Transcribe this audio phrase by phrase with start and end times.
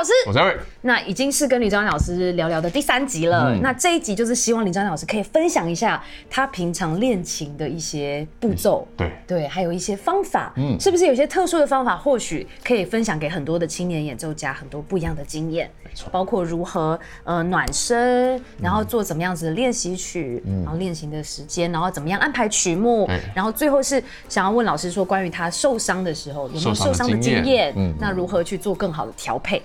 [0.00, 3.54] 老师，我是二，那已经是跟李章老师聊聊的第三集了。
[3.56, 9.12] 那这一集就是希望李章老师可以分享一下他平常练琴的一些步骤，对。
[9.26, 16.08] 对，还有一些方法，嗯，是不是有些特殊的方法，或许可以分享给很多的青年演奏家很多不一样的经验，没错。
[16.10, 27.94] 包括如何呃暖身，然后做怎么样子的练习曲，然后练琴的时间，然后怎么样安排曲目对，然后最后是想要问老师说关于他受伤的时候有没有受伤的经验，嗯。
[28.00, 29.60] 那如何去做更好的调配？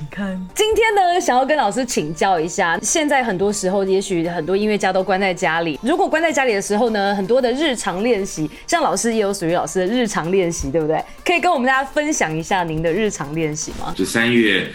[0.00, 5.78] 请看，今天呢，想要跟老师请教一下，现在很多时候，也许很多音乐家都关在家里。
[5.82, 11.04] 如果关在家里的时候呢，很多的日常练习，像老师也有属于老师的日常练习，对不对？
[11.22, 13.92] 可以跟我们大家分享一下您的日常练习吗？
[13.94, 14.72] 就三月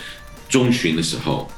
[0.47, 1.49] 中旬的时候，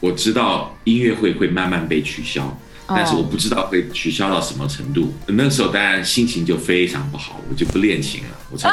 [0.00, 2.54] 我知道音乐会会慢慢被取消，
[2.86, 5.10] 但是我不知道会取消到什么程度。
[5.26, 8.68] 那时候当然心情就非常不好，我就不练琴了，我才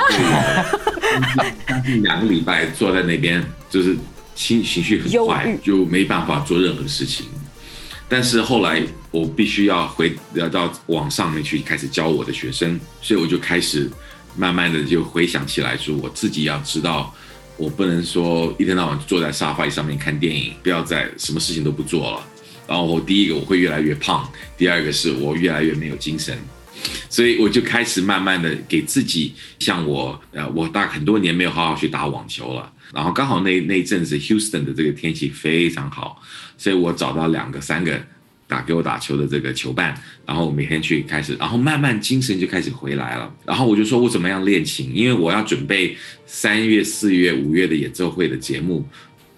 [1.66, 3.96] 将近两个礼拜坐在那边，就是
[4.36, 7.26] 情情绪很忧坏，就没办法做任何事情。
[8.10, 13.90] 但是后来我必须要回要到网上面去开始教我的学生，所以我就开始
[14.36, 17.14] 慢慢的就回想起来，说我自己要知道，
[17.58, 22.28] 我不能说一天到晚坐在沙发上面看电影，不要再什么事情都不做了。
[22.68, 26.38] 然后第一个我会越来越胖，第二个是我越来越没有精神。
[27.10, 36.22] 所以我就开始慢慢的给自己，像我，呃，我大概很多年没有好好去打网球了，然后刚好那那阵子 Houston 的这个天气非常好，
[36.58, 38.02] 所以我找到两个、三个
[38.48, 45.96] 打给我打球的这个球伴，然后每天去开始，然后慢慢精神就开始回来了，然后我就说我怎么样练琴，因为我要准备
[46.26, 48.88] 三月、四月、五月的演奏会的节目。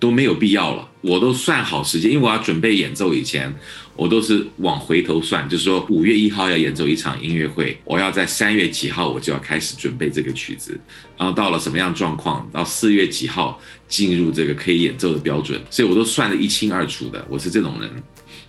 [0.06, 3.52] 都没有必要了，我都算好时间，因为我要准备演奏以前，
[3.96, 10.80] 我都是往回头算，就是说五月一号要演奏一场音乐会，我要在三月几号我就要开始准备这个曲子，
[11.18, 17.90] 然后到了什么样状况，到四月几号进入这个可以演奏的标准，所以我都算得一清二楚的，我是这种人。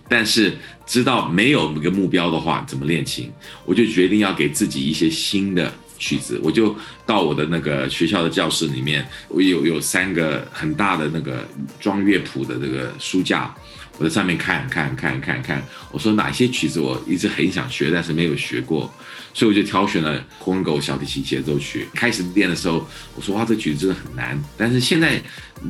[0.07, 3.31] 但是知道没有一个目标的话，怎么练琴？
[3.65, 6.75] 我就决定要给自己一些新的曲子，我就
[7.05, 11.45] 到我的那个学校的教室里面，我有有三个很大的那个
[11.79, 13.53] 装乐谱的这个书架，
[13.97, 18.93] 我在上面看看看看看，我说哪些曲子我一直很想学，但是没有学过，
[19.33, 21.87] 所以我就挑选了《红狗小提琴协奏曲》。
[21.97, 25.21] 开始练的时候，我说哇，这曲子真的很难，但是现在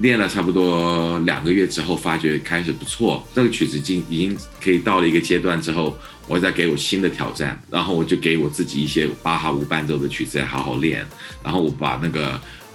[0.01, 5.97] 练了差不多两个月之后，发觉开始不错，这个曲子已经已经可以到了一个阶段之后。
[6.29, 11.07] 我再给我新的挑战，然后我就给我自己一些巴哈无伴奏的曲子好好练，
[11.41, 12.31] 然后我把那个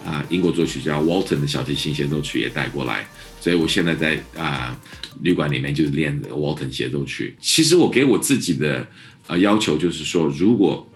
[0.07, 3.07] 啊、英国作曲家 Walton 的小提琴协奏曲也带过来，
[3.43, 4.79] 所以我现在在啊、
[5.23, 7.35] 旅馆里面就是练 Walton 协奏曲。
[7.41, 8.87] 其实我给我自己的
[9.27, 10.89] 呃要求就是说，如果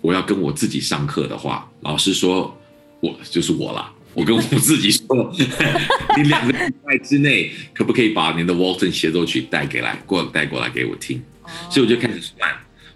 [0.00, 2.58] 我要跟我自己上课的话，老师说
[3.00, 3.92] 我就是我了。
[4.14, 5.06] 我跟我自己说，
[6.16, 11.22] 你两个礼拜之内可不可以把你的 Walton 协奏曲带给来，过带过来给我听？
[11.70, 12.50] 所以我就开始算，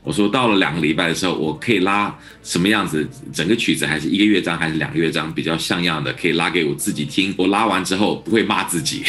[0.05, 3.09] 我说到了两个礼拜的时候，我可以拉什么样子？
[3.33, 7.35] 整个曲子还是一个乐章还是两个乐章比较像样的，可以拉给我自己听。
[7.39, 9.03] 我拉完之后不会骂自己，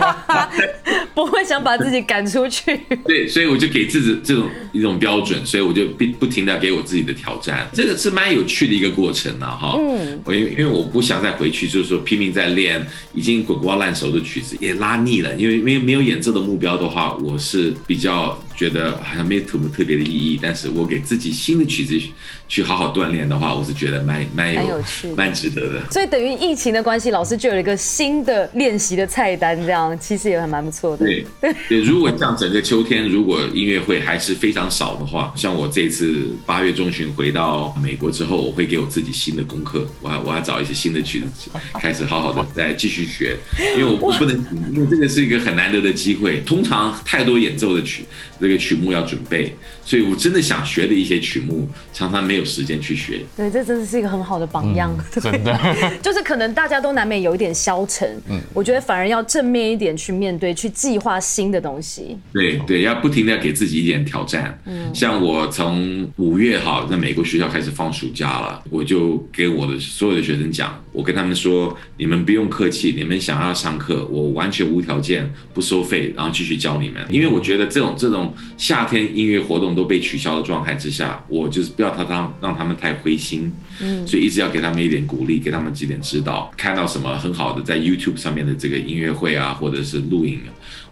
[1.14, 2.80] 不会想把自己赶出去。
[3.06, 9.76] 对，所以我就给自己这种一种标准，所以我就不不停的给我自己的挑战，这个是蛮有趣的一个过程呢，哈。
[9.78, 20.38] 嗯，我因为因为我不想再回去，就是说拼命在练已经滚瓜烂熟的曲子，也拉腻了，因为没有没有演奏的目标的话，我是比较觉得好像没有什么特别的意义。
[20.42, 21.98] 但是我给自己新的曲子
[22.46, 25.90] 去好好锻炼的话，我是觉得蛮蛮蛮有有趣蛮值得的。
[25.90, 31.06] 所以等于疫情的关系，老师就有一个新的练习的菜单，这样其实也还蛮不错的。
[31.06, 43.36] 对对，如果像整个秋天，如果音乐会还是非常少的话，像我这次八月中旬回到美国之后，我会给我自己新的功课，我要我要找一些新的曲子，开始好好的再继续学，
[43.78, 46.40] 因为我我不能停，因为这个是一个很难得的机会。
[46.40, 48.04] 通常太多演奏的曲
[48.40, 53.20] 这个曲目要准备，所以我真的想学的一些曲目，常常没有时间去学。
[53.36, 54.96] 对，这真的是一个很好的榜样。
[55.14, 55.58] 对真的，
[56.02, 62.18] 就是可能大家都难免有一点消沉，嗯，我觉得反而要正面一点去面对，去计划新的东西。
[62.32, 64.58] 对对，要不停的给自己一点挑战。
[64.66, 77.04] 嗯，像我从五月哈在美国学校开始放暑假了，我就给我的所有的学生讲，我跟他们说，你们不用客气，你们想要上课，我完全无条件不收费，然后继续教你们。
[77.10, 83.50] 因为我觉得这种这种夏天音乐活动都被取消的状态之下，我就是不要他让让他们太灰心。
[83.80, 86.52] 嗯，所以一直要给他们一点鼓励，给他们几点指导。
[86.56, 90.40] 看到什么很好的在 YouTube 上面的这个音乐会啊，或者是录影，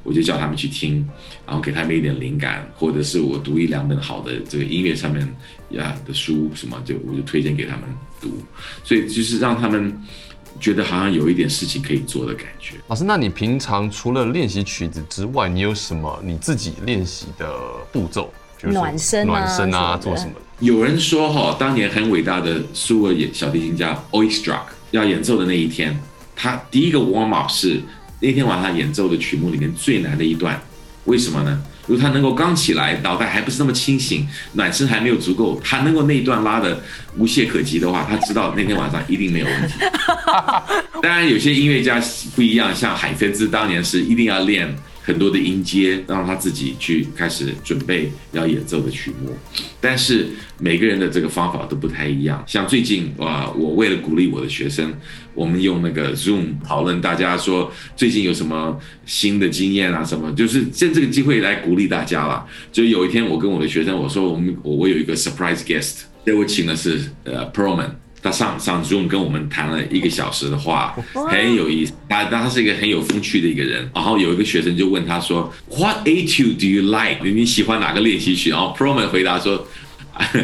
[0.02, 1.06] 我就叫他们去听，
[1.46, 5.28] 然后给他们一点灵感，或者是我读一两本好的这个音乐上面
[5.70, 7.84] 呀的书，什么就我就推荐给他们
[8.20, 8.30] 读。
[8.82, 9.94] 所以就是让他们
[10.60, 12.74] 觉得好像有一点事情可以做的感觉。
[12.88, 17.48] 老师，那你平常除了练习曲子之外，你有什么你自己练习的
[17.92, 18.32] 步骤？
[18.60, 20.32] 比如说暖身啊暖身啊，做什么？
[20.60, 25.96] 有人说哈，当年很伟大的苏俄演小提琴家 Oistrakh 要演奏的那一天，
[26.34, 27.80] 他第一个 warm up 是
[28.20, 30.60] 那天晚上演奏的曲目里面最难的一段。
[31.04, 31.62] 为什么呢？
[31.88, 36.80] 如果他能够刚起来，脑袋还不是那么清醒，暖身还没有足够，他能够那一段拉的
[37.16, 39.74] 无懈可击的话，他知道那天晚上一定没有问题。
[41.02, 42.00] 当然，有些音乐家
[42.36, 44.72] 不一样，像海飞兹当年是一定要练
[45.08, 49.34] 很多的音阶，让他自己去开始准备要演奏的曲目。
[49.80, 50.26] 但是
[50.58, 52.44] 每个人的这个方法都不太一样。
[52.46, 54.92] 像最近啊、我为了鼓励我的学生，
[55.32, 60.04] 我们用那个 Zoom 讨论，大家说最近有什么新的经验啊？
[60.04, 60.30] 什么？
[60.32, 62.46] 就是借这个机会来鼓励大家了。
[62.70, 67.92] 就有一天，我跟我的学生我说，我们我我有一个 surprise guest，所以我请的是呃 Proman。
[68.22, 70.96] 他上上 Zoom 跟我们谈了一个小时的话，
[71.30, 71.92] 很有意思。
[72.08, 73.88] 他他是一个很有风趣的一个人。
[73.94, 77.18] 然后有一个学生就问他说：“What etude do you like？
[77.22, 79.66] 你你喜欢哪个练习曲？”然后 Proman 回答说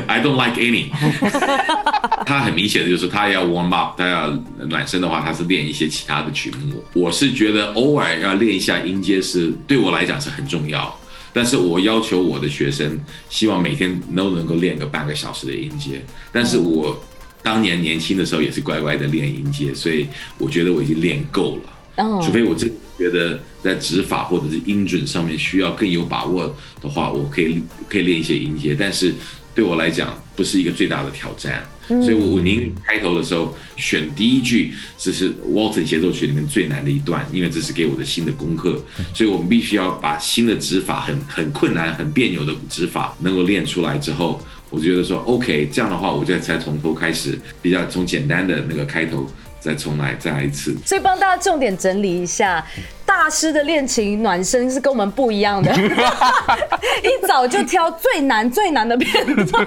[0.06, 0.86] ：“I don't like any。
[2.26, 4.30] ”他很明显的就是他要 warm up，他要
[4.68, 6.82] 暖身的话，他是练一些其他的曲目。
[6.94, 10.96] 我是觉得偶尔要练一下音阶是对我来讲是很重要。
[11.32, 12.96] 但是我要求我的学生，
[13.28, 16.00] 希望每天都能够练个半个小时的音阶。
[16.30, 16.96] 但是我
[17.44, 20.08] 当年年轻的时候也是乖乖的练音阶，所以
[20.38, 21.62] 我觉得我已经练够了。
[22.02, 29.14] 哦除非我真的觉得在指法或者是音准上面需要更有把握的话，我可以可以练一些音阶，但是
[29.54, 31.64] 对我来讲不是一个最大的挑战。
[31.86, 38.82] 所以我我宁愿开头的时候选第一句，这是 Walton 协奏曲里面最难的一段，因为这是给我的新的功课，
[39.12, 44.42] 所以我们必须要把新的指法很很困难、很别扭的指法能够练出来之后，
[44.74, 49.24] 我觉得说 OK，这样的话我就才从头开始，比较从简单的那个开头
[49.64, 50.76] 再重来再来一次。
[50.84, 52.62] 所以帮大家重点整理一下，
[53.06, 55.72] 大师的恋情暖身是跟我们不一样的，
[57.02, 59.66] 一早就挑最难最难的片段，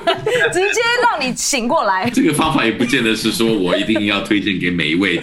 [0.53, 2.07] 直接让你醒过来。
[2.11, 5.19] 这个方法也不见得是说我一定要推荐给每一位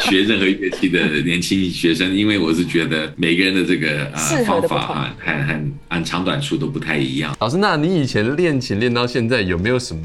[0.00, 7.34] 学任何乐器的年轻学生，因为我是觉得每个人的这个啊呃方法啊，很很按长短处都不太一样。
[7.40, 10.02] 老师，那你以前练琴练到现在，有没有什么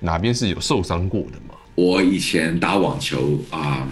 [0.00, 1.54] 哪边是有受伤过的吗？
[1.78, 3.86] 我以前打网球啊、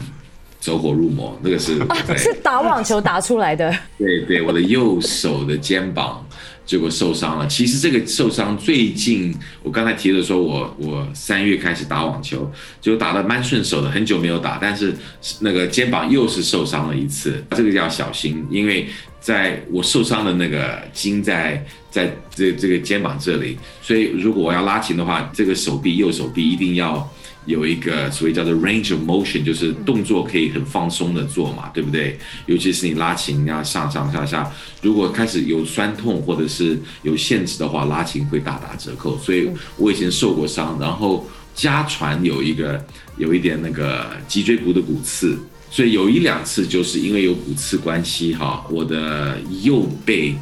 [0.58, 6.26] 走火入魔，那个是啊是打网球打出来的，对对，我的右手的肩膀
[6.64, 7.46] 结果受伤了。
[7.46, 12.50] 其实这个受伤最近，我刚才提的说我我三月开始打网球，
[12.80, 14.92] 就打得蛮顺手的，很久没有打，但是
[15.38, 18.88] 那个肩膀又是受伤了一次，这个要小心，因为
[19.20, 27.08] 在我受伤的那个筋在在这这个肩膀这里，所以如果我要拉琴的话，这个手臂右手臂一定要。
[27.46, 32.19] 有一个所谓叫做 range of motion，就是动作可以很放松的做嘛，对不对？
[32.46, 34.52] 尤其是你拉琴啊上上下下，
[34.82, 39.16] 如果开始有酸痛或者是有限制的话，拉琴会大打折扣。
[39.19, 42.84] 所以我以前受过伤，然后家传有一个
[43.16, 45.38] 有一点那个脊椎骨的骨刺，
[45.70, 50.34] 所以有一两次就是因为有骨刺关系哈，我的右背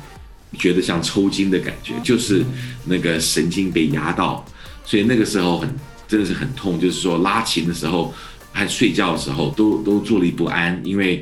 [0.58, 2.44] 觉得像抽筋的感觉，就是
[2.84, 4.44] 那个神经被压到，
[4.84, 5.68] 所以那个时候很
[6.14, 8.14] 真的是很痛，就是说拉琴的时候
[8.52, 11.20] 还睡觉的时候都都坐立不安，因为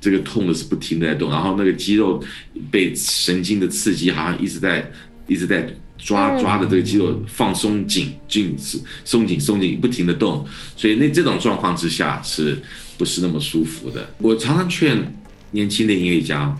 [0.00, 2.20] 这个痛的是不停的在动，然后那个肌肉
[2.68, 4.90] 被神经的刺激，好像一直在
[5.28, 8.56] 一直在抓抓的这个肌肉放松紧紧
[9.04, 10.44] 松紧松紧，不停的动，
[10.76, 12.60] 所以那这种状况之下是
[12.98, 14.12] 不是那么舒服的？
[14.18, 15.14] 我常常劝
[15.52, 16.52] 年轻的音乐家。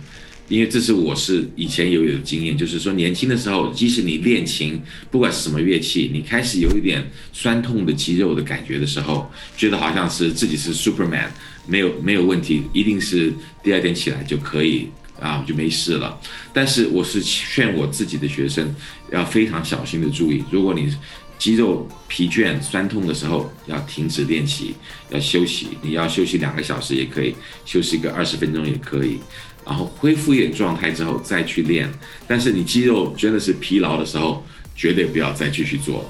[0.49, 4.81] 因为这是我是以前有有经验，就是说年轻的时候，即使你练琴，
[5.11, 11.29] 不管是什么乐器，你开始有一点酸痛的肌肉的感觉的时候，觉得好像是自己是 Superman，
[11.67, 13.33] 没有没有问题，一定是
[13.63, 16.21] 第二天起来就可以啊就没事了。
[16.53, 18.75] 但是我是劝我自己的学生
[19.11, 20.95] 要非常小心的注意，如果你
[21.39, 24.75] 肌肉疲倦、酸痛的时候，要停止练习，
[25.11, 25.67] 要休息。
[25.83, 27.35] 你要休息两个小时也可以，
[27.65, 29.19] 休息个二十分钟也可以。
[29.65, 31.89] 然后恢复一点状态之后再去练，
[32.27, 36.09] 但是你肌肉真的是疲劳的时候，绝对不要再继续做了。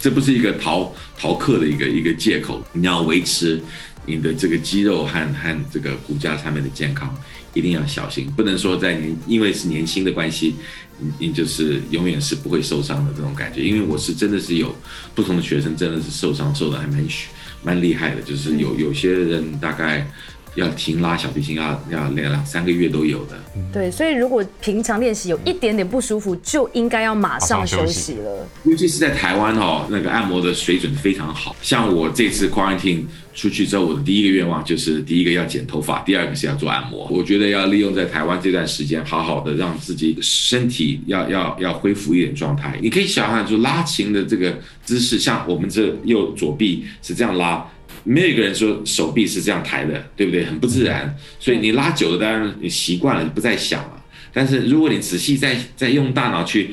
[0.00, 3.60] 这不是一个逃逃课的一个一个借口，你要维持
[4.06, 7.12] 你的这个肌肉和和这个骨架上面的健康，
[7.52, 10.54] 一定要小心，不能说在你因为是年轻的关系，
[11.00, 13.62] 你你就是永远是不会受伤的这种感觉。
[13.62, 14.72] 因为我是真的是有
[15.14, 17.04] 不同的学生真的是受伤受的还蛮
[17.64, 20.08] 蛮厉害的，就是有有些人大概。
[20.54, 23.32] 要停拉小提琴，要要两两三个月都有的。
[23.72, 28.48] 对，所以如果平常练习有一点点不舒服，就应该要马上休息了。
[28.64, 31.54] 尤其是在台湾哦，那个按摩的水准非常好。
[31.60, 33.02] 像我这次 quarantine
[33.34, 37.06] 出去之后，我的第一个愿望就是第一个要剪头发，第二个是要做按摩。
[37.10, 42.78] 我觉得要利用在台湾这段时间，好好的让自己身体要要要恢复一点状态。
[42.80, 47.64] 你可以想象，就拉琴的这个姿势，像我们这右左臂是这样拉。
[48.04, 50.44] 没有一个人说手臂是这样抬的，对不对？
[50.44, 51.14] 很不自然。
[51.40, 54.04] 所以你拉久了，当然你习惯了，你不再想了。
[54.32, 56.70] 但是如果你仔细再再用大脑去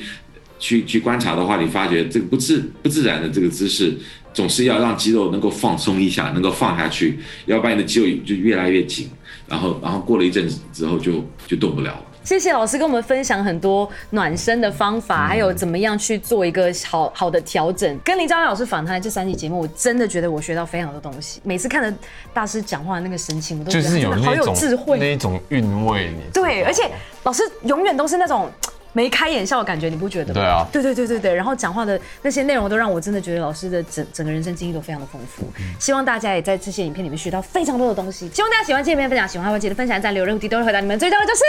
[0.58, 3.96] 去去观察的话，你发觉这个不自不自然的这个姿势，
[4.34, 9.08] 总是要让肌肉能够放松一下，能够放下去，要不然你的肌肉就越来越紧，
[9.48, 12.04] 然后然后过了一阵子之后就就动不了了。
[12.24, 17.98] 谢谢老师跟我们分享很多暖身的方法，还有怎么样去做一个好好的调整。
[18.04, 21.40] 跟林兆安老师访谈这三集节目，我真的觉得我学到非常多东西。
[21.44, 21.92] 每次看着
[22.32, 26.12] 大师讲话的那个神情，我都觉得好有智慧，那一种韵味。
[26.32, 26.90] 对，而且
[27.24, 28.50] 老师永远都是那种。
[28.92, 30.40] 眉开眼笑的感觉，你不觉得吗？
[30.40, 31.34] 对啊，对对对对对。
[31.34, 35.44] 然后讲话的那些内容都让我真的觉得老师的整整个人生经历都非常的丰富。
[35.78, 38.30] 希望大家也在这些影片里面学到非常多的东西。
[38.32, 40.98] 希望大家喜欢这片分享，喜欢的话记得分享、赞、留言、问题，都会回答你们。
[40.98, 41.42] 最重要的就是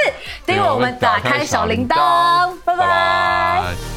[0.46, 2.54] 订阅我们，打开小铃铛。
[2.64, 3.93] 拜拜。